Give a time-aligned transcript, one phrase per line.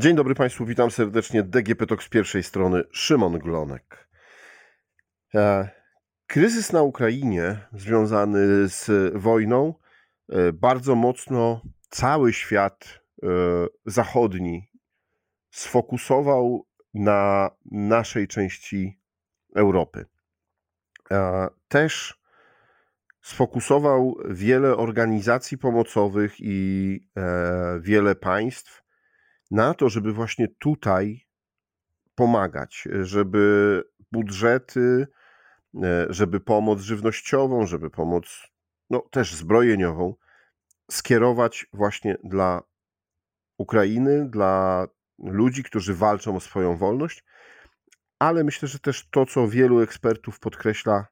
[0.00, 1.42] Dzień dobry Państwu, witam serdecznie.
[1.42, 4.08] DGP Talk z pierwszej strony, Szymon Glonek.
[5.34, 5.68] E,
[6.26, 9.74] kryzys na Ukrainie związany z wojną
[10.28, 13.26] e, bardzo mocno cały świat e,
[13.86, 14.70] zachodni
[15.50, 19.00] sfokusował na naszej części
[19.56, 20.06] Europy.
[21.68, 22.20] Też
[23.22, 27.00] sfokusował wiele organizacji pomocowych i
[27.80, 28.89] wiele państw
[29.50, 31.26] na to, żeby właśnie tutaj
[32.14, 35.06] pomagać, żeby budżety,
[35.82, 38.50] e, żeby pomoc żywnościową, żeby pomoc
[38.90, 40.14] no, też zbrojeniową
[40.90, 42.62] skierować właśnie dla
[43.58, 44.86] Ukrainy, dla
[45.18, 47.24] ludzi, którzy walczą o swoją wolność,
[48.18, 51.06] ale myślę, że też to, co wielu ekspertów podkreśla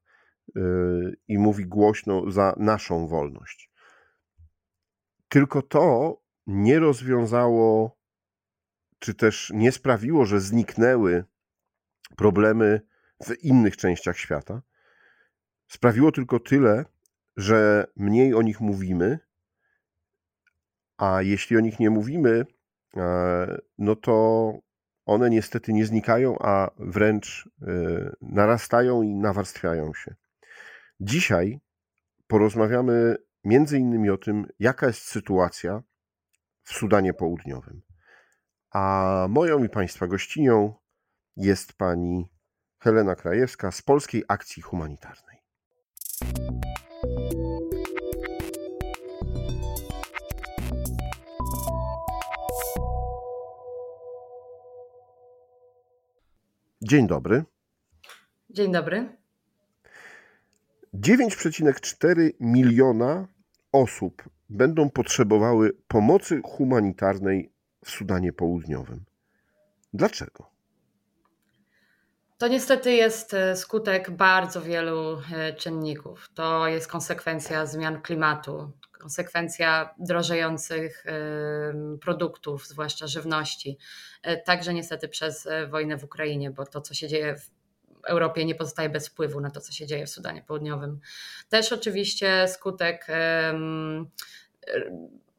[0.54, 3.70] yy, i mówi głośno za naszą wolność.
[5.28, 7.97] Tylko to nie rozwiązało
[8.98, 11.24] czy też nie sprawiło, że zniknęły
[12.16, 12.80] problemy
[13.24, 14.62] w innych częściach świata.
[15.68, 16.84] Sprawiło tylko tyle,
[17.36, 19.18] że mniej o nich mówimy,
[20.96, 22.46] a jeśli o nich nie mówimy,
[22.96, 24.52] e, no to
[25.06, 27.66] one niestety nie znikają, a wręcz e,
[28.20, 30.14] narastają i nawarstwiają się.
[31.00, 31.60] Dzisiaj
[32.26, 35.82] porozmawiamy między innymi o tym, jaka jest sytuacja
[36.62, 37.87] w Sudanie Południowym.
[38.70, 40.74] A moją i Państwa gościnią
[41.36, 42.28] jest pani
[42.78, 45.38] Helena Krajewska z Polskiej Akcji Humanitarnej.
[56.82, 57.44] Dzień dobry.
[58.50, 59.16] Dzień dobry.
[60.94, 63.26] 9,4 miliona
[63.72, 67.52] osób będą potrzebowały pomocy humanitarnej
[67.84, 69.04] w Sudanie Południowym.
[69.94, 70.58] Dlaczego?
[72.38, 76.30] To niestety jest e, skutek bardzo wielu e, czynników.
[76.34, 81.12] To jest konsekwencja zmian klimatu, konsekwencja drożejących e,
[82.00, 83.78] produktów, zwłaszcza żywności.
[84.44, 87.50] Także niestety przez wojnę w Ukrainie, bo to, co się dzieje w
[88.06, 91.00] Europie, nie pozostaje bez wpływu na to, co się dzieje w Sudanie Południowym.
[91.48, 93.06] Też oczywiście skutek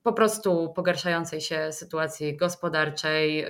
[0.09, 3.45] po prostu pogarszającej się sytuacji gospodarczej,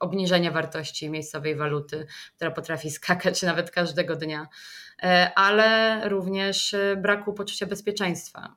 [0.00, 2.06] obniżenia wartości miejscowej waluty,
[2.36, 4.48] która potrafi skakać nawet każdego dnia,
[5.02, 8.54] e, ale również e, braku poczucia bezpieczeństwa.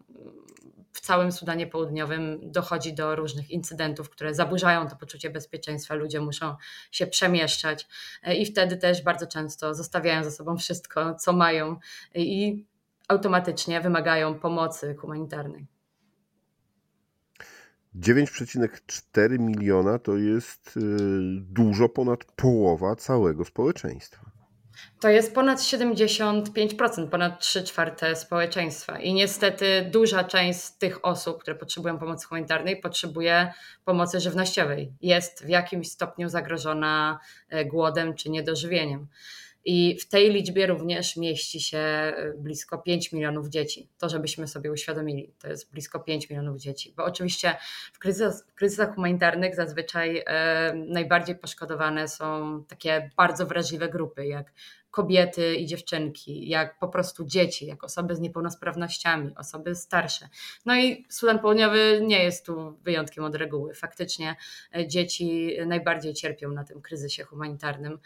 [0.94, 5.96] W całym Sudanie Południowym dochodzi do różnych incydentów, które zaburzają to poczucie bezpieczeństwa.
[5.96, 6.56] Ludzie muszą
[6.92, 7.88] się przemieszczać
[8.24, 11.80] e, i wtedy też bardzo często zostawiają za sobą wszystko, co mają
[12.16, 12.66] i
[13.08, 15.73] automatycznie wymagają pomocy humanitarnej.
[18.00, 20.80] 9,4 miliona to jest y,
[21.42, 24.34] dużo ponad połowa całego społeczeństwa.
[25.00, 29.00] To jest ponad 75%, ponad 3 czwarte społeczeństwa.
[29.00, 33.54] I niestety duża część z tych osób, które potrzebują pomocy humanitarnej, potrzebuje
[33.86, 34.94] pomocy żywnościowej.
[35.02, 39.08] Jest w jakimś stopniu zagrożona e, głodem czy niedożywieniem.
[39.66, 43.90] I w tej liczbie również mieści się e, blisko 5 milionów dzieci.
[43.98, 46.94] To, żebyśmy sobie uświadomili, to jest blisko 5 milionów dzieci.
[46.98, 47.56] Bo oczywiście
[47.94, 54.54] w, kryzys, w kryzysach humanitarnych zazwyczaj e, najbardziej poszkodowane są takie bardzo wrażliwe grupy, jak
[54.94, 60.30] kobiety i dziewczynki, jak po prostu dzieci, jak osoby z niepełnosprawnościami, osoby starsze.
[60.66, 63.74] No i Sudan Południowy nie jest tu wyjątkiem od reguły.
[63.74, 64.36] Faktycznie
[64.76, 68.00] e, dzieci najbardziej cierpią na tym kryzysie humanitarnym.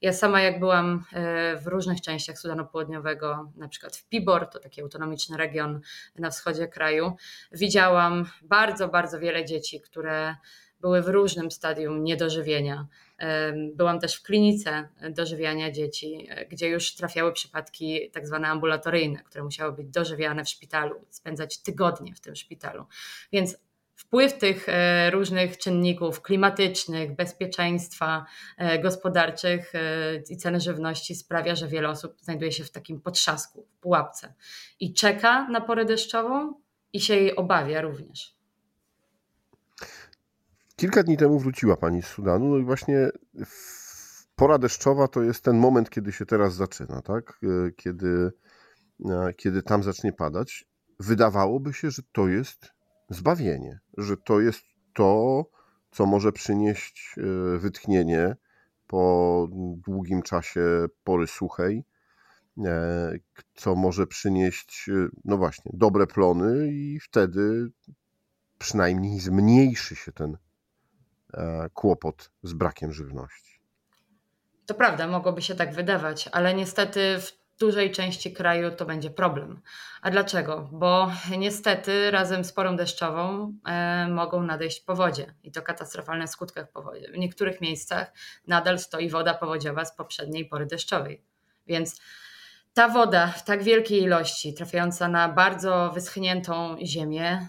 [0.00, 4.58] Ja sama jak byłam e, w różnych częściach Sudanu Południowego, na przykład w Pibor, to
[4.58, 5.80] taki autonomiczny region
[6.18, 7.16] na wschodzie kraju,
[7.52, 10.36] widziałam bardzo, bardzo wiele dzieci, które
[10.80, 12.86] były w różnym stadium niedożywienia.
[13.74, 19.44] Byłam też w klinice dożywiania dzieci, e, gdzie już trafiały przypadki tak zwane ambulatoryjne, które
[19.44, 22.84] musiały być dożywiane w szpitalu, spędzać tygodnie w tym szpitalu.
[23.32, 23.56] Więc
[23.96, 28.26] wpływ tych e, różnych czynników klimatycznych, bezpieczeństwa
[28.58, 29.72] e, gospodarczych
[30.30, 34.34] i ceny żywności sprawia, że wiele osób znajduje się w takim potrzasku, w pułapce
[34.80, 36.54] i czeka na porę deszczową
[36.92, 38.39] i się jej obawia również.
[40.80, 43.10] Kilka dni temu wróciła pani z Sudanu, no i właśnie
[44.36, 47.40] pora deszczowa to jest ten moment, kiedy się teraz zaczyna, tak?
[47.42, 48.32] E, kiedy,
[49.04, 50.64] e, kiedy tam zacznie padać.
[51.00, 52.72] Wydawałoby się, że to jest
[53.08, 54.62] zbawienie, że to jest
[54.94, 55.44] to,
[55.90, 58.36] co może przynieść e, wytchnienie
[58.86, 59.48] po
[59.86, 61.84] długim czasie pory suchej,
[63.54, 64.90] co może przynieść,
[65.24, 67.70] no właśnie, dobre plony i wtedy
[68.58, 70.36] przynajmniej zmniejszy się ten
[71.74, 73.60] kłopot z brakiem żywności.
[74.66, 79.60] To prawda, mogłoby się tak wydawać, ale niestety w dużej części kraju to będzie problem.
[80.02, 80.68] A dlaczego?
[80.72, 86.26] Bo niestety razem z porą deszczową e, mogą nadejść powodzie i to katastrofalne
[86.66, 87.12] w powodzie.
[87.12, 88.12] W niektórych miejscach
[88.46, 91.22] nadal stoi woda powodziowa z poprzedniej pory deszczowej.
[91.66, 92.00] Więc
[92.80, 97.48] ta woda w tak wielkiej ilości, trafiająca na bardzo wyschniętą ziemię,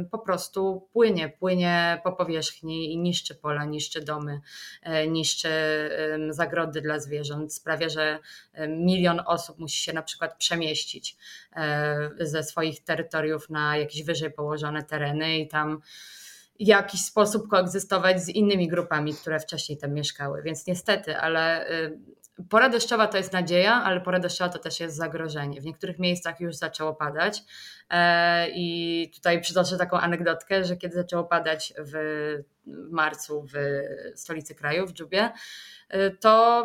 [0.00, 4.40] y, po prostu płynie, płynie po powierzchni i niszczy pola, niszczy domy,
[5.04, 5.48] y, niszczy
[6.30, 7.54] zagrody dla zwierząt.
[7.54, 8.18] Sprawia, że
[8.68, 11.16] milion osób musi się na przykład przemieścić
[12.20, 15.80] y, ze swoich terytoriów na jakieś wyżej położone tereny i tam
[16.60, 20.42] w jakiś sposób koegzystować z innymi grupami, które wcześniej tam mieszkały.
[20.42, 21.66] Więc niestety, ale
[22.50, 25.60] Pora deszczowa to jest nadzieja, ale pora deszczowa to też jest zagrożenie.
[25.60, 27.42] W niektórych miejscach już zaczęło padać
[27.90, 31.94] e, i tutaj przytoczę taką anegdotkę, że kiedy zaczęło padać w
[32.90, 33.56] marcu w
[34.14, 35.30] stolicy kraju, w Dżubie,
[35.88, 36.64] e, to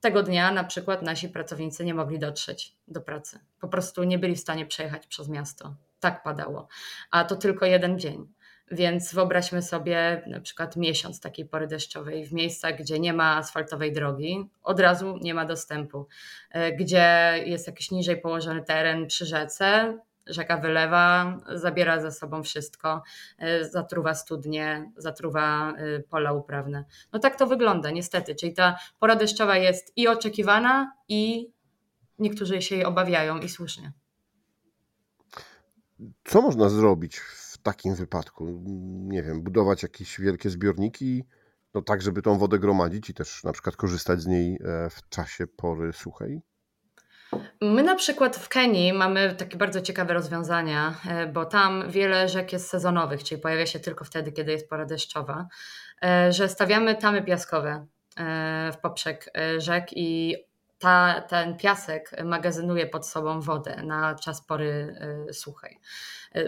[0.00, 3.38] tego dnia na przykład nasi pracownicy nie mogli dotrzeć do pracy.
[3.60, 5.74] Po prostu nie byli w stanie przejechać przez miasto.
[6.00, 6.68] Tak padało.
[7.10, 8.33] A to tylko jeden dzień.
[8.70, 13.92] Więc wyobraźmy sobie na przykład miesiąc takiej pory deszczowej w miejscach, gdzie nie ma asfaltowej
[13.92, 16.06] drogi, od razu nie ma dostępu,
[16.50, 23.02] e, gdzie jest jakiś niżej położony teren przy rzece, rzeka wylewa, zabiera ze sobą wszystko,
[23.38, 26.84] e, zatruwa studnie, zatruwa e, pola uprawne.
[27.12, 31.50] No tak to wygląda niestety, czyli ta pora deszczowa jest i oczekiwana i
[32.18, 33.92] niektórzy się jej obawiają i słusznie.
[36.24, 37.20] Co można zrobić
[37.64, 38.62] takim wypadku?
[39.08, 41.24] Nie wiem, budować jakieś wielkie zbiorniki,
[41.74, 45.08] no tak, żeby tą wodę gromadzić i też na przykład korzystać z niej e, w
[45.08, 46.40] czasie pory suchej?
[47.60, 52.52] My na przykład w Kenii mamy takie bardzo ciekawe rozwiązania, e, bo tam wiele rzek
[52.52, 55.46] jest sezonowych, czyli pojawia się tylko wtedy, kiedy jest pora deszczowa,
[56.02, 57.86] e, że stawiamy tamy piaskowe
[58.72, 60.36] w poprzek rzek i
[60.84, 64.96] ta, ten piasek magazynuje pod sobą wodę na czas pory
[65.32, 65.80] suchej.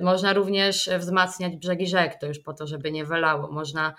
[0.02, 3.52] Można również wzmacniać brzegi rzek, to już po to, żeby nie wylało.
[3.52, 3.94] Można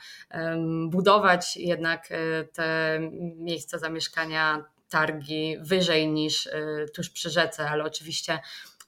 [0.87, 2.99] budować jednak e, te
[3.35, 6.49] miejsca zamieszkania, targi wyżej niż
[6.95, 8.39] tuż przy rzece, ale oczywiście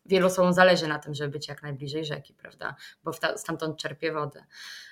[0.09, 2.75] wielu osobom zależy na tym, żeby być jak najbliżej rzeki, prawda?
[3.03, 4.45] Bo stamtąd czerpie wodę.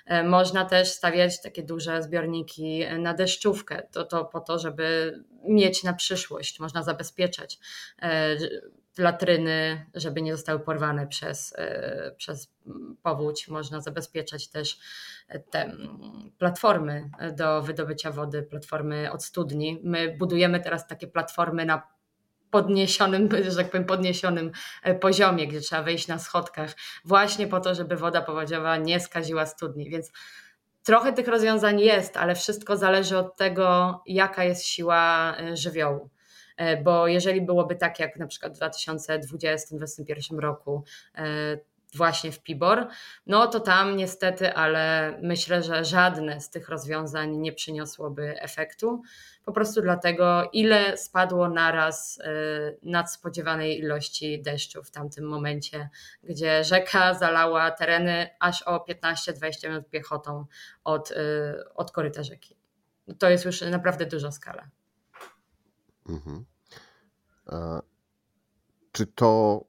[0.06, 5.84] E, można też stawiać takie duże zbiorniki na deszczówkę, to, to po to, żeby mieć
[5.84, 7.58] na przyszłość, można zabezpieczać
[8.98, 12.52] latryny, żeby nie zostały porwane przez, e, przez
[13.02, 13.48] powódź.
[13.48, 14.78] Można zabezpieczać też
[15.50, 15.72] te
[16.38, 19.80] platformy do wydobycia wody, platformy od studni.
[19.84, 21.97] My budujemy teraz takie platformy na
[22.50, 24.52] podniesionym, że tak powiem, podniesionym
[24.82, 26.74] e, poziomie, gdzie trzeba wejść na schodkach,
[27.04, 29.90] właśnie po to, żeby woda powodziowa nie skaziła studni.
[29.90, 30.12] Więc
[30.82, 36.10] trochę tych rozwiązań jest, ale wszystko zależy od tego, jaka jest siła e, żywiołu.
[36.56, 40.84] E, bo jeżeli byłoby tak jak na przykład w 2020-2021 roku,
[41.94, 42.88] właśnie w Pibor,
[43.26, 49.02] no to tam niestety, ale myślę, że żadne z tych rozwiązań nie przyniosłoby efektu.
[49.44, 52.30] Po prostu dlatego, ile spadło naraz e,
[52.82, 55.88] nadspodziewanej ilości deszczu w tamtym momencie,
[56.22, 60.46] gdzie rzeka zalała tereny aż o 15-20 minut piechotą
[60.84, 61.12] od,
[61.74, 62.56] od koryta rzeki.
[63.18, 64.68] To jest już naprawdę duża skala.
[66.08, 66.44] Mhm.
[68.92, 69.64] Czy to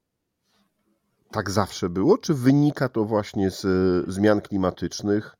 [1.31, 3.65] tak zawsze było, czy wynika to właśnie z
[4.11, 5.35] zmian klimatycznych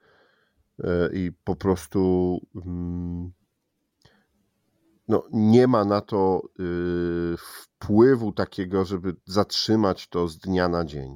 [0.84, 3.32] e, i po prostu mm,
[5.10, 11.16] no, nie ma na to y, wpływu takiego, żeby zatrzymać to z dnia na dzień?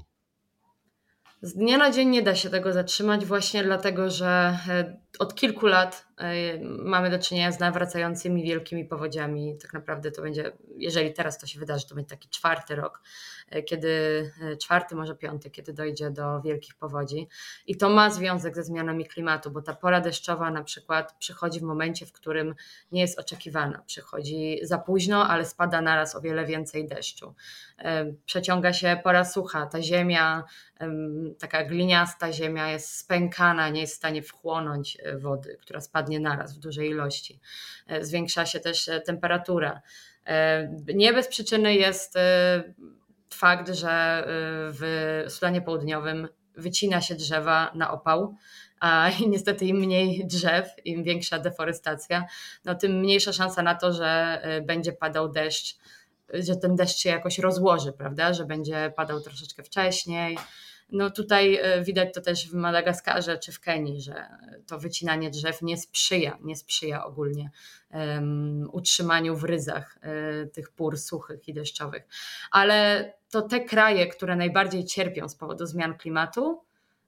[1.41, 5.65] Z dnia na dzień nie da się tego zatrzymać, właśnie dlatego, że e, od kilku
[5.65, 6.12] lat e,
[6.83, 9.57] mamy do czynienia z nawracającymi wielkimi powodziami.
[9.61, 13.01] Tak naprawdę to będzie, jeżeli teraz to się wydarzy, to będzie taki czwarty rok,
[13.49, 17.27] e, kiedy czwarty, może piąty, kiedy dojdzie do wielkich powodzi.
[17.67, 21.63] I to ma związek ze zmianami klimatu, bo ta pora deszczowa na przykład przychodzi w
[21.63, 22.55] momencie, w którym
[22.91, 23.83] nie jest oczekiwana.
[23.85, 27.33] Przychodzi za późno, ale spada naraz o wiele więcej deszczu.
[28.25, 30.43] Przeciąga się pora sucha, ta ziemia,
[31.39, 36.59] taka gliniasta ziemia jest spękana, nie jest w stanie wchłonąć wody, która spadnie naraz w
[36.59, 37.39] dużej ilości.
[37.87, 39.81] E, zwiększa się też e, temperatura.
[40.95, 42.13] Nie bez przyczyny jest
[43.33, 44.23] fakt, że
[44.71, 48.35] w Sudanie Południowym wycina się drzewa na opał,
[48.79, 52.25] a niestety im mniej drzew, im większa deforestacja,
[52.65, 55.77] no tym mniejsza szansa na to, że będzie padał deszcz,
[56.33, 60.37] że ten deszcz się jakoś rozłoży, prawda, że będzie padał troszeczkę wcześniej,
[60.93, 64.27] No tutaj widać to też w Madagaskarze czy w Kenii, że
[64.67, 67.51] to wycinanie drzew nie sprzyja, nie sprzyja ogólnie
[67.91, 72.03] um, utrzymaniu w ryzach um, tych pór suchych i deszczowych.
[72.51, 76.63] Ale to te kraje, które najbardziej cierpią z powodu zmian klimatu,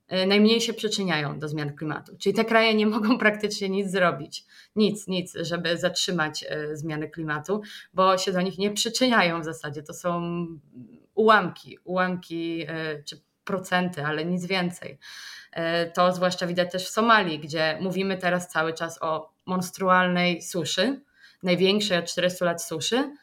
[0.07, 2.17] E, najmniej się przyczyniają do zmian klimatu.
[2.17, 7.61] Czyli te kraje nie mogą praktycznie nic zrobić, nic, nic, żeby zatrzymać e, zmiany klimatu,
[7.93, 9.83] bo się do nich nie przyczyniają w zasadzie.
[9.83, 10.21] To są
[11.15, 14.97] ułamki, ułamki e, czy procenty, ale nic więcej.
[15.93, 21.01] To zwłaszcza widać też w Somalii, gdzie mówimy teraz cały czas o monstrualnej suszy,
[21.43, 23.15] największej od 400 lat suszy,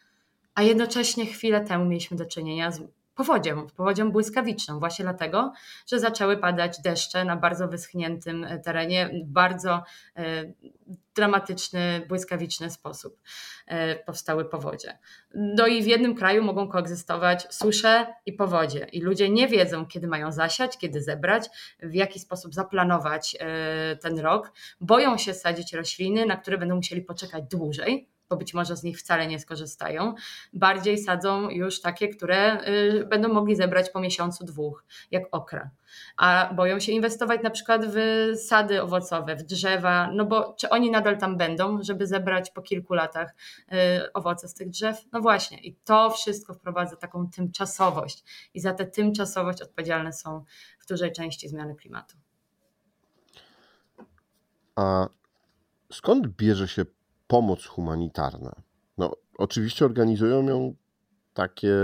[0.54, 2.80] a jednocześnie chwilę temu mieliśmy do czynienia z
[3.14, 5.52] powodzią, powodzią błyskawiczną, właśnie dlatego,
[5.86, 9.82] że zaczęły padać deszcze na bardzo wyschniętym e, terenie, w bardzo
[10.16, 10.22] e,
[11.14, 13.20] dramatyczny, błyskawiczny sposób
[13.66, 14.98] e, powstały powodzie.
[15.34, 20.06] No i w jednym kraju mogą koegzystować susze i powodzie i ludzie nie wiedzą, kiedy
[20.06, 21.48] mają zasiać, kiedy zebrać,
[21.82, 23.36] w jaki sposób zaplanować
[24.00, 24.52] ten rok.
[24.80, 28.98] Boją się sadzić rośliny, na które będą musieli poczekać dłużej, bo być może z nich
[28.98, 30.14] wcale nie skorzystają.
[30.52, 35.70] Bardziej sadzą już takie, które y, będą mogli zebrać po miesiącu, dwóch, jak okra.
[36.16, 37.96] A boją się inwestować na przykład w
[38.36, 42.94] sady owocowe, w drzewa, no bo czy oni nadal tam będą, żeby zebrać po kilku
[42.94, 43.34] latach
[43.72, 44.96] y, owoce z tych drzew?
[45.12, 48.24] No właśnie, i to wszystko wprowadza taką tymczasowość,
[48.54, 50.44] i za tę tymczasowość odpowiedzialne są
[50.80, 52.16] w dużej części zmiany klimatu.
[54.76, 55.08] A
[55.92, 56.84] skąd bierze się
[57.32, 58.62] pomoc humanitarna.
[58.98, 60.74] No, oczywiście organizują ją
[61.34, 61.74] takie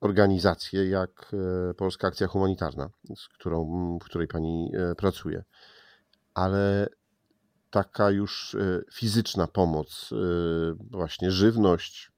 [0.00, 1.32] organizacje jak
[1.70, 3.64] e, Polska Akcja Humanitarna, z którą,
[4.02, 5.44] w której pani e, pracuje,
[6.34, 6.88] ale
[7.70, 10.10] taka już e, fizyczna pomoc,
[10.90, 12.12] właśnie żywność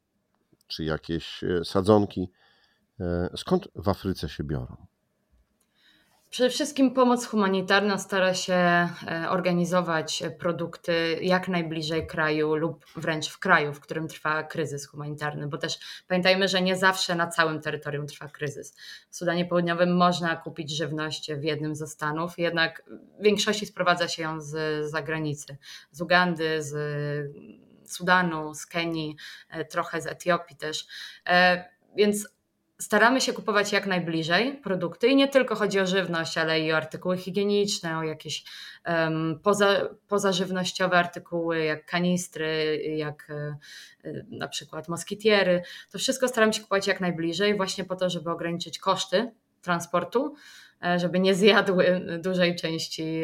[0.67, 2.31] czy jakieś sadzonki,
[3.37, 4.87] skąd w Afryce się biorą?
[6.31, 8.89] Przede wszystkim pomoc humanitarna stara się e,
[9.31, 15.59] organizować produkty jak najbliżej kraju lub wręcz w kraju, w którym trwa kryzys humanitarny, bo
[15.59, 18.77] też pamiętajmy, że nie zawsze na całym terytorium trwa kryzys.
[19.11, 22.83] W Sudanie Południowym można kupić żywność w jednym ze stanów, jednak
[23.19, 25.57] w większości sprowadza się ją z zagranicy,
[25.91, 26.77] z Ugandy, z
[27.85, 29.17] Sudanu, z Kenii,
[29.51, 30.87] e, trochę z Etiopii też.
[31.27, 31.65] E,
[31.97, 32.29] więc
[32.81, 36.77] staramy się kupować jak najbliżej produkty i nie tylko chodzi o żywność, ale i o
[36.77, 38.45] artykuły higieniczne, o jakieś
[38.87, 43.31] um, poza, pozażywnościowe artykuły, jak kanistry, jak
[44.05, 45.63] y, na przykład moskitiery.
[45.93, 49.31] To wszystko staramy się kupować jak najbliżej, właśnie po to, żeby ograniczyć koszty
[49.63, 50.35] transportu
[50.97, 53.23] żeby nie zjadły dużej części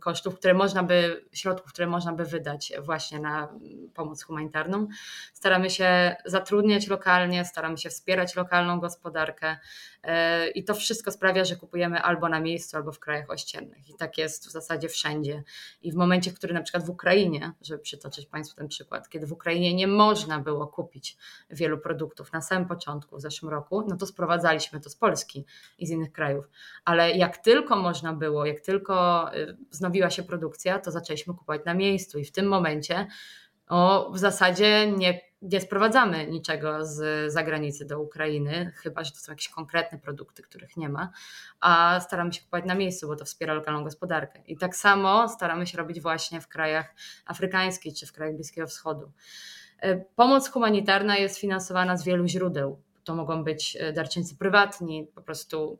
[0.00, 3.48] kosztów, które można by, środków, które można by wydać właśnie na
[3.94, 4.88] pomoc humanitarną.
[5.34, 9.56] Staramy się zatrudniać lokalnie, staramy się wspierać lokalną gospodarkę
[10.02, 13.88] e, i to wszystko sprawia, że kupujemy albo na miejscu, albo w krajach ościennych.
[13.88, 15.42] I tak jest w zasadzie wszędzie.
[15.82, 19.26] I w momencie, w którym na przykład w Ukrainie, żeby przytoczyć Państwu ten przykład, kiedy
[19.26, 21.16] w Ukrainie nie można było kupić
[21.50, 25.44] wielu produktów na samym początku w zeszłym roku, no to sprowadzaliśmy to z Polski
[25.78, 26.47] i z innych krajów
[26.84, 31.74] ale jak tylko można było, jak tylko y, wznowiła się produkcja, to zaczęliśmy kupować na
[31.74, 33.06] miejscu i w tym momencie
[33.68, 39.32] o, w zasadzie nie, nie sprowadzamy niczego z zagranicy do Ukrainy, chyba że to są
[39.32, 41.10] jakieś konkretne produkty, których nie ma,
[41.60, 44.42] a staramy się kupować na miejscu, bo to wspiera lokalną gospodarkę.
[44.46, 46.94] I tak samo staramy się robić właśnie w krajach
[47.26, 49.12] afrykańskich czy w krajach Bliskiego Wschodu.
[49.84, 52.82] Y, pomoc humanitarna jest finansowana z wielu źródeł.
[53.04, 55.78] To mogą być y, darczyńcy prywatni, po prostu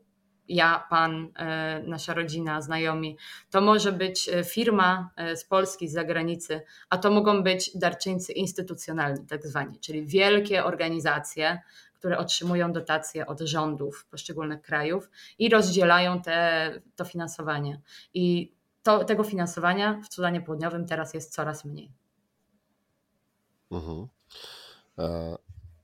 [0.49, 3.17] ja, pan, e, nasza rodzina, znajomi.
[3.49, 8.33] To może być e, firma e, z Polski, z zagranicy, a to mogą być darczyńcy
[8.33, 11.61] instytucjonalni, tak zwani, czyli wielkie organizacje,
[11.93, 17.81] które otrzymują dotacje od rządów poszczególnych krajów i rozdzielają te, to finansowanie.
[18.13, 18.53] I
[18.83, 21.91] to, tego finansowania w Sudanie Południowym teraz jest coraz mniej.
[23.71, 24.07] Mhm.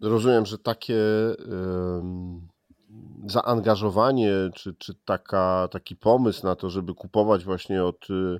[0.02, 0.96] rozumiem, że takie.
[3.28, 8.40] Zaangażowanie, czy, czy taka, taki pomysł na to, żeby kupować właśnie od y, y,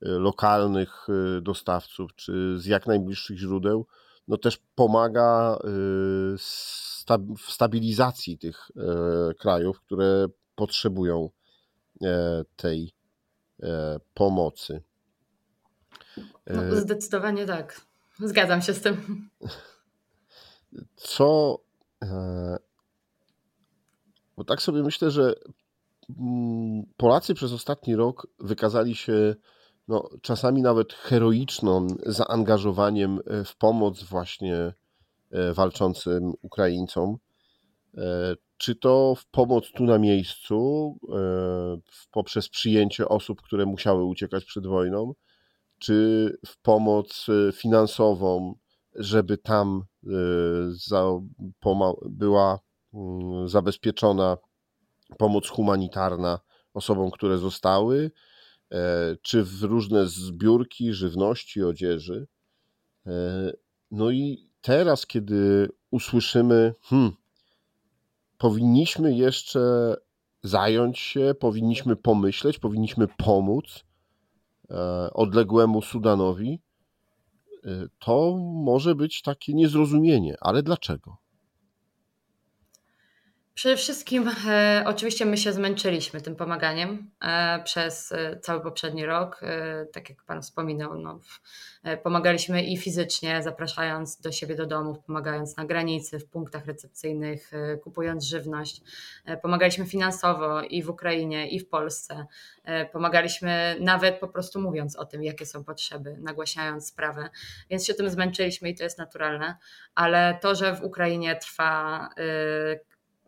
[0.00, 1.06] lokalnych
[1.38, 3.86] y, dostawców, czy z jak najbliższych źródeł,
[4.28, 5.58] no też pomaga
[7.38, 8.70] w stabilizacji tych
[9.38, 11.30] krajów, które potrzebują
[12.02, 12.94] e, tej
[13.62, 14.82] e, pomocy.
[16.46, 17.80] No, e, zdecydowanie tak.
[18.18, 19.28] Zgadzam się z tym.
[20.96, 21.58] Co
[24.36, 25.34] bo tak sobie myślę, że
[26.20, 29.34] mm, Polacy przez ostatni rok wykazali się
[29.88, 34.72] no, czasami nawet heroicznym zaangażowaniem e, w pomoc właśnie
[35.30, 37.16] e, walczącym Ukraińcom.
[38.56, 40.98] Czy to w pomoc tu na miejscu,
[42.10, 45.14] poprzez przyjęcie osób, które musiały uciekać przed wojną,
[45.78, 48.54] czy w pomoc finansową,
[48.94, 49.84] żeby tam
[52.08, 52.58] była
[53.46, 54.36] zabezpieczona
[55.18, 56.40] pomoc humanitarna
[56.74, 58.10] osobom, które zostały,
[58.70, 62.26] e, czy w różne zbiórki żywności, odzieży.
[63.06, 63.10] E,
[63.90, 67.12] no i teraz, kiedy usłyszymy, hmm,
[68.38, 69.94] powinniśmy jeszcze
[70.42, 73.84] zająć się, powinniśmy pomyśleć, powinniśmy pomóc
[74.70, 76.60] e, odległemu Sudanowi,
[77.98, 80.36] to może być takie niezrozumienie.
[80.40, 81.23] Ale dlaczego?
[83.54, 89.40] Przede wszystkim, e, oczywiście, my się zmęczyliśmy tym pomaganiem e, przez e, cały poprzedni rok.
[89.42, 91.20] E, tak jak Pan wspominał, no,
[91.82, 97.54] e, pomagaliśmy i fizycznie, zapraszając do siebie do domów, pomagając na granicy, w punktach recepcyjnych,
[97.54, 98.82] e, kupując żywność.
[99.42, 102.26] pomagaliśmy finansowo i w Ukrainie, i w Polsce.
[102.92, 107.28] pomagaliśmy nawet po prostu mówiąc o tym, jakie są potrzeby, nagłaśniając sprawę.
[107.70, 109.56] Więc się tym zmęczyliśmy i to jest naturalne.
[109.94, 112.08] Ale to, że w Ukrainie trwa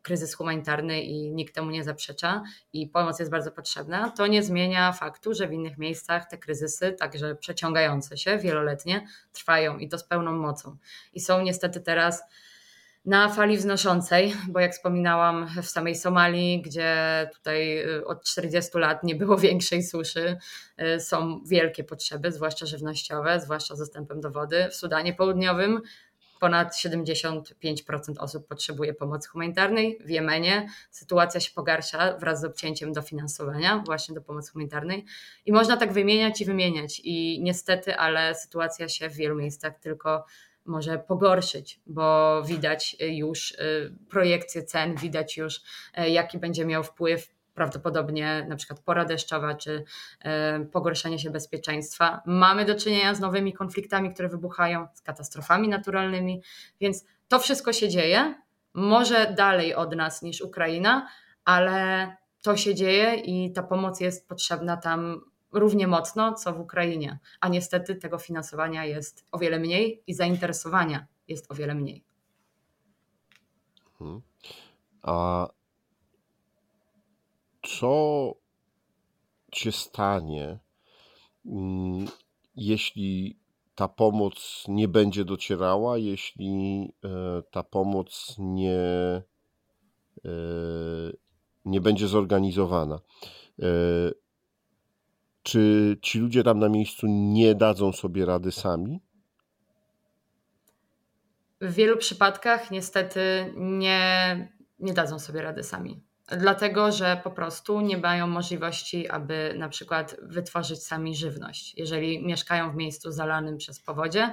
[0.07, 4.93] kryzys humanitarny i nikt temu nie zaprzecza i pomoc jest bardzo potrzebna, to nie zmienia
[4.93, 10.05] faktu, że w innych miejscach te kryzysy, także przeciągające się wieloletnie, trwają i to z
[10.05, 10.77] pełną mocą.
[11.13, 12.23] I są niestety teraz
[13.07, 16.95] na fali wznoszącej, bo jak wspominałam, w samej Somalii, gdzie
[17.33, 20.37] tutaj y, od 40 lat nie było większej suszy,
[20.97, 24.69] y, są wielkie potrzeby, zwłaszcza żywnościowe, zwłaszcza z dostępem do wody.
[24.71, 25.83] W Sudanie Południowym
[26.41, 27.45] ponad 75%
[28.19, 29.99] osób potrzebuje pomocy humanitarnej.
[30.05, 35.05] W Jemenie sytuacja się pogarsza wraz z obcięciem dofinansowania właśnie do pomocy humanitarnej.
[35.47, 37.01] I można tak wymieniać i wymieniać.
[37.05, 40.25] I niestety, ale sytuacja się w wielu miejscach tylko
[40.65, 45.57] może pogorszyć, bo widać już y, projekcje cen, widać już
[45.99, 49.85] y, jaki będzie miał wpływ prawdopodobnie na przykład pora deszczowa czy
[50.21, 52.23] e, pogorszenie się bezpieczeństwa.
[52.27, 56.43] Mamy do czynienia z nowymi konfliktami, które wybuchają, z katastrofami naturalnymi,
[56.81, 58.35] więc to wszystko się dzieje.
[58.75, 61.09] Może dalej od nas niż Ukraina,
[61.45, 65.21] ale to się dzieje i ta pomoc jest potrzebna tam
[65.53, 67.19] równie mocno, co w Ukrainie.
[67.41, 72.05] A niestety tego finansowania jest o wiele mniej i zainteresowania jest o wiele mniej.
[73.99, 74.21] Hmm.
[75.03, 75.49] A
[77.67, 78.35] co
[79.53, 80.59] się stanie,
[81.47, 82.07] mm,
[82.57, 83.39] jeśli
[83.75, 88.81] ta pomoc nie będzie docierała, jeśli e, ta pomoc nie,
[90.25, 90.31] e,
[91.65, 93.01] nie będzie zorganizowana.
[93.63, 93.67] E,
[95.43, 99.01] czy ci ludzie tam na miejscu nie dadzą sobie rady sami?
[101.61, 107.99] W wielu przypadkach niestety nie, nie dadzą sobie rady sami dlatego że po prostu nie
[107.99, 111.75] mają możliwości, aby na przykład wytworzyć sami żywność.
[111.77, 114.33] Jeżeli mieszkają w miejscu zalanym przez powodzie,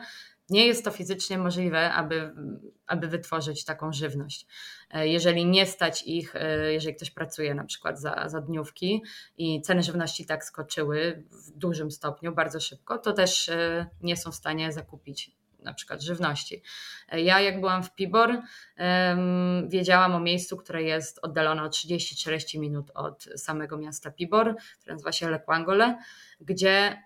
[0.50, 2.32] nie jest to fizycznie możliwe, aby,
[2.88, 4.48] aby wytworzyć taką żywność.
[4.94, 6.34] Jeżeli nie stać ich,
[6.72, 9.04] jeżeli ktoś pracuje na przykład za, za dniówki
[9.38, 14.32] i ceny żywności tak skoczyły w dużym stopniu, bardzo szybko, to też e, nie są
[14.32, 15.32] w stanie zakupić
[15.64, 16.64] na przykład żywności.
[17.12, 18.42] Ja jak byłam w Pibor,
[19.68, 25.12] wiedziałam o miejscu, które jest oddalone o 30-40 minut od samego miasta Pibor, które nazywa
[25.12, 25.98] się Lekwangole,
[26.42, 27.04] gdzie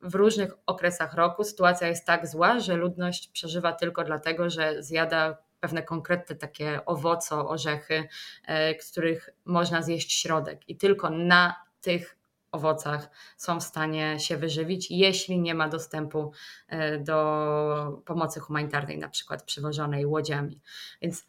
[0.00, 5.36] w różnych okresach roku sytuacja jest tak zła, że ludność przeżywa tylko dlatego, że zjada
[5.60, 8.08] pewne konkretne takie owoce, orzechy,
[8.46, 10.68] e, których można zjeść środek.
[10.68, 12.17] I tylko na tych
[12.52, 16.32] owocach są w stanie się wyżywić, jeśli nie ma dostępu
[16.68, 20.60] e, do pomocy humanitarnej, na przykład przywożonej łodziami.
[21.02, 21.24] Więc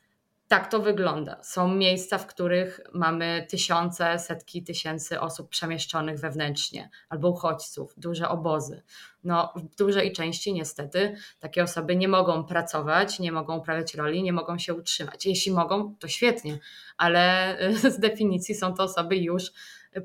[0.49, 1.43] tak to wygląda.
[1.43, 8.83] Są miejsca, w których mamy tysiące, setki tysięcy osób przemieszczonych wewnętrznie albo uchodźców, duże obozy.
[9.23, 14.33] No, w dużej części niestety takie osoby nie mogą pracować, nie mogą uprawiać roli, nie
[14.33, 15.25] mogą się utrzymać.
[15.25, 16.59] Jeśli mogą, to świetnie,
[16.97, 17.57] ale
[17.95, 19.51] z definicji są to osoby już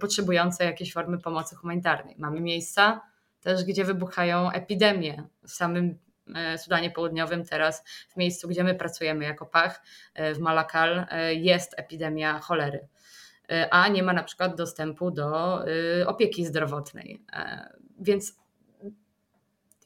[0.01, 2.15] potrzebujące jakiejś formy pomocy humanitarnej.
[2.19, 3.01] Mamy miejsca
[3.41, 5.25] też, gdzie wybuchają epidemie.
[5.47, 5.99] W samym
[6.35, 9.83] e, Sudanie Południowym teraz, w miejscu, gdzie my pracujemy jako PACH,
[10.15, 12.89] e, w Malakal, e, jest epidemia cholery
[13.71, 15.61] a nie ma na przykład dostępu do
[16.07, 17.23] opieki zdrowotnej.
[18.01, 18.37] Więc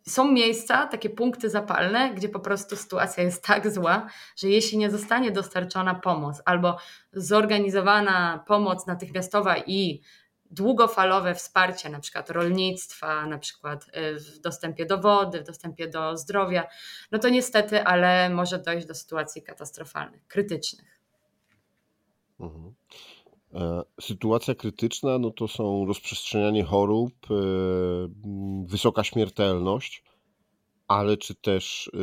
[0.08, 4.90] są miejsca, takie punkty zapalne, gdzie po prostu sytuacja jest tak zła, że jeśli nie
[4.90, 6.76] zostanie dostarczona pomoc albo
[7.12, 10.02] zorganizowana pomoc natychmiastowa i
[10.50, 16.16] długofalowe wsparcie, na przykład rolnictwa, na przykład y, w dostępie do wody, w dostępie do
[16.16, 16.66] zdrowia,
[17.12, 21.00] no to niestety, ale może dojść do sytuacji katastrofalnych, krytycznych.
[22.40, 22.74] Mhm.
[23.54, 27.34] E, sytuacja krytyczna no to są rozprzestrzenianie chorób, e,
[28.64, 30.02] wysoka śmiertelność,
[30.88, 31.98] ale czy też e,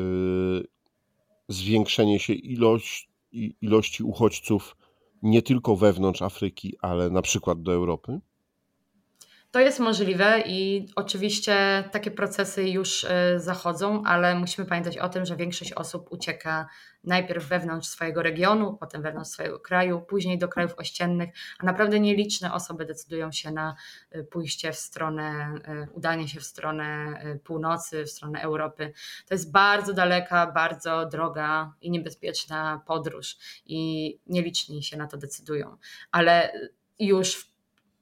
[1.47, 3.09] zwiększenie się ilość,
[3.61, 4.77] ilości uchodźców
[5.21, 8.19] nie tylko wewnątrz Afryki, ale na przykład do Europy?
[9.55, 15.25] To jest możliwe i oczywiście takie procesy już e, zachodzą, ale musimy pamiętać o tym,
[15.25, 16.67] że większość osób ucieka
[17.03, 22.53] najpierw wewnątrz swojego regionu, potem wewnątrz swojego kraju, później do krajów ościennych, a naprawdę nieliczne
[22.53, 23.75] osoby decydują się na
[24.11, 28.93] e, pójście w stronę, e, udanie się w stronę północy, w stronę Europy.
[29.27, 35.77] To jest bardzo daleka, bardzo droga i niebezpieczna podróż i nieliczni się na to decydują,
[36.11, 36.53] ale
[36.99, 37.54] już w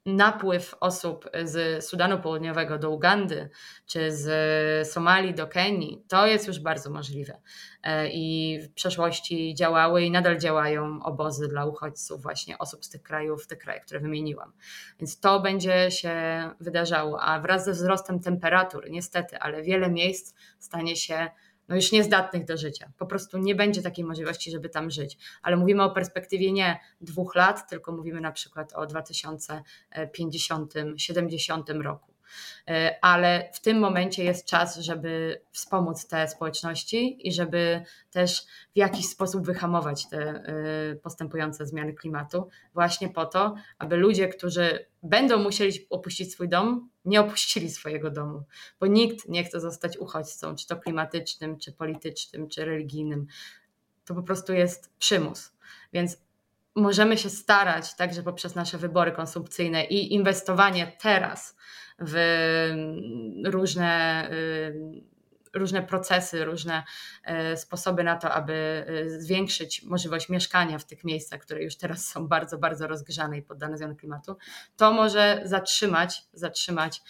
[0.06, 3.50] napływ osób z Sudanu Południowego do Ugandy,
[3.86, 7.40] czy z Somalii do Kenii, to jest już bardzo możliwe.
[7.82, 13.02] E, I w przeszłości działały i nadal działają obozy dla uchodźców, właśnie osób z tych
[13.02, 14.52] krajów, tych krajów, które wymieniłam.
[15.00, 16.14] Więc to będzie się
[16.60, 21.30] wydarzało, a wraz ze wzrostem temperatur, niestety, ale wiele miejsc stanie się
[21.68, 22.92] no już niezdatnych do życia.
[22.98, 25.18] Po prostu nie będzie takiej możliwości, żeby tam żyć.
[25.42, 32.13] Ale mówimy o perspektywie nie dwóch lat, tylko mówimy na przykład o 2050, 70 roku.
[32.68, 38.76] E, ale w tym momencie jest czas, żeby wspomóc te społeczności i żeby też w
[38.76, 45.38] jakiś sposób wyhamować te e, postępujące zmiany klimatu, właśnie po to, aby ludzie, którzy będą
[45.38, 48.42] musieli opuścić swój dom, nie opuścili swojego domu,
[48.80, 53.26] bo nikt nie chce zostać uchodźcą, czy to klimatycznym, czy politycznym, czy religijnym.
[54.04, 55.52] To po prostu jest przymus.
[55.92, 56.18] Więc
[56.74, 61.56] możemy się starać także poprzez nasze wybory konsumpcyjne i inwestowanie teraz
[61.98, 62.14] w
[63.44, 65.02] różne, y,
[65.54, 66.82] różne procesy, różne
[67.52, 72.04] y, sposoby na to, aby y, zwiększyć możliwość mieszkania w tych miejscach, które już teraz
[72.04, 74.36] są bardzo, bardzo rozgrzane i poddane zmianie klimatu,
[74.76, 77.02] to może zatrzymać, zatrzymać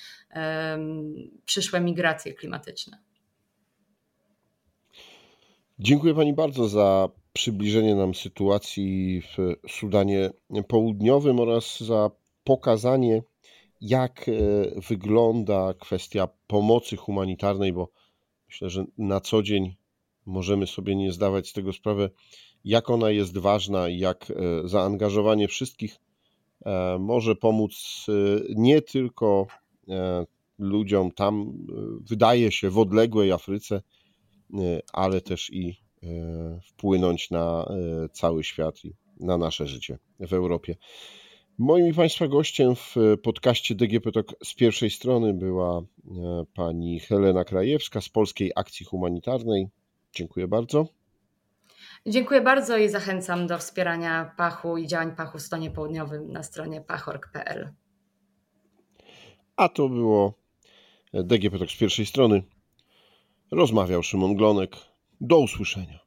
[1.44, 2.98] przyszłe migracje klimatyczne.
[5.78, 9.36] Dziękuję Pani bardzo za przybliżenie nam sytuacji w
[9.68, 10.30] Sudanie
[10.68, 12.10] Południowym oraz za
[12.44, 13.22] pokazanie,
[13.80, 14.32] jak e,
[14.88, 17.88] wygląda kwestia pomocy humanitarnej, bo
[18.48, 19.74] myślę, że na co dzień
[20.26, 22.10] możemy sobie nie zdawać z tego sprawy,
[22.64, 26.00] jak ona jest ważna i jak e, zaangażowanie wszystkich
[26.66, 28.06] e, może pomóc
[28.56, 29.46] nie tylko
[30.58, 31.66] ludziom tam,
[32.00, 33.82] wydaje się, w odległej Afryce,
[34.92, 35.83] ale też i
[36.62, 37.68] wpłynąć na
[38.12, 40.76] cały świat i na nasze życie w Europie.
[41.58, 45.84] Moim i Państwa gościem w podcaście DGP Talk z pierwszej strony była e,
[46.54, 49.68] pani Helena Krajewska z Polskiej Akcji Humanitarnej.
[50.12, 50.86] Dziękuję bardzo.
[52.06, 56.80] Dziękuję bardzo i zachęcam do wspierania Pachu i działań Pachu w Stonie Południowym na stronie
[56.80, 57.72] pachorg.pl.
[59.56, 60.34] A to było
[61.12, 62.42] DGP Talk z pierwszej strony.
[63.50, 64.76] Rozmawiał Szymon Glonek.
[65.20, 66.03] Do usłyszenia.